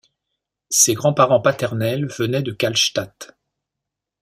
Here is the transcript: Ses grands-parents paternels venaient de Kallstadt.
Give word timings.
Ses 0.71 0.95
grands-parents 0.95 1.41
paternels 1.41 2.07
venaient 2.07 2.41
de 2.41 2.51
Kallstadt. 2.53 3.37